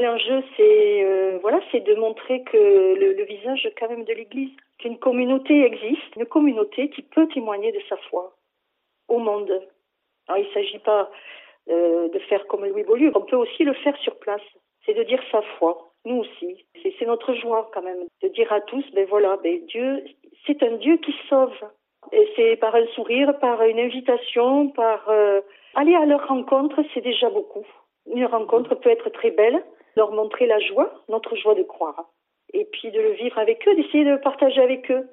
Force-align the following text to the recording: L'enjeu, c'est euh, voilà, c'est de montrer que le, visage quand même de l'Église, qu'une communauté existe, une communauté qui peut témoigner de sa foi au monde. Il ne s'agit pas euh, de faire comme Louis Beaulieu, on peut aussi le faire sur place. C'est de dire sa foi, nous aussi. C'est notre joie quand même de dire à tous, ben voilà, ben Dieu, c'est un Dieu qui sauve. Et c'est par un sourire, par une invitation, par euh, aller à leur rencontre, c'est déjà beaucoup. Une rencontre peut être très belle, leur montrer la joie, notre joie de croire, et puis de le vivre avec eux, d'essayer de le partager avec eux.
L'enjeu, 0.00 0.42
c'est 0.56 1.04
euh, 1.04 1.38
voilà, 1.40 1.60
c'est 1.70 1.80
de 1.80 1.94
montrer 1.94 2.42
que 2.42 2.56
le, 2.56 3.24
visage 3.24 3.70
quand 3.78 3.88
même 3.88 4.04
de 4.04 4.12
l'Église, 4.12 4.50
qu'une 4.78 4.98
communauté 4.98 5.64
existe, 5.64 6.16
une 6.16 6.26
communauté 6.26 6.90
qui 6.90 7.02
peut 7.02 7.28
témoigner 7.28 7.70
de 7.72 7.80
sa 7.88 7.96
foi 8.08 8.34
au 9.08 9.18
monde. 9.18 9.62
Il 10.36 10.42
ne 10.42 10.52
s'agit 10.52 10.78
pas 10.78 11.10
euh, 11.70 12.08
de 12.08 12.18
faire 12.20 12.46
comme 12.48 12.64
Louis 12.64 12.82
Beaulieu, 12.82 13.12
on 13.14 13.20
peut 13.20 13.36
aussi 13.36 13.64
le 13.64 13.74
faire 13.74 13.96
sur 13.98 14.16
place. 14.18 14.42
C'est 14.84 14.94
de 14.94 15.02
dire 15.04 15.22
sa 15.30 15.42
foi, 15.58 15.92
nous 16.04 16.20
aussi. 16.20 16.66
C'est 16.82 17.06
notre 17.06 17.34
joie 17.34 17.70
quand 17.72 17.82
même 17.82 18.04
de 18.22 18.28
dire 18.28 18.52
à 18.52 18.60
tous, 18.62 18.84
ben 18.92 19.06
voilà, 19.08 19.38
ben 19.42 19.64
Dieu, 19.66 20.04
c'est 20.46 20.62
un 20.62 20.76
Dieu 20.76 20.96
qui 20.98 21.14
sauve. 21.28 21.56
Et 22.12 22.28
c'est 22.36 22.56
par 22.56 22.74
un 22.74 22.86
sourire, 22.88 23.38
par 23.38 23.62
une 23.62 23.78
invitation, 23.78 24.68
par 24.68 25.08
euh, 25.08 25.40
aller 25.74 25.94
à 25.94 26.04
leur 26.04 26.26
rencontre, 26.28 26.82
c'est 26.92 27.00
déjà 27.00 27.30
beaucoup. 27.30 27.66
Une 28.12 28.26
rencontre 28.26 28.74
peut 28.74 28.90
être 28.90 29.08
très 29.08 29.30
belle, 29.30 29.62
leur 29.96 30.12
montrer 30.12 30.46
la 30.46 30.58
joie, 30.60 30.92
notre 31.08 31.36
joie 31.36 31.54
de 31.54 31.62
croire, 31.62 32.10
et 32.52 32.64
puis 32.64 32.90
de 32.90 33.00
le 33.00 33.12
vivre 33.12 33.38
avec 33.38 33.66
eux, 33.68 33.74
d'essayer 33.74 34.04
de 34.04 34.10
le 34.10 34.20
partager 34.20 34.60
avec 34.60 34.90
eux. 34.90 35.08